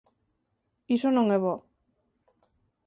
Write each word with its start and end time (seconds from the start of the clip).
Iso 0.95 1.09
non 1.13 1.27
é 1.35 1.39
bo. 1.43 1.55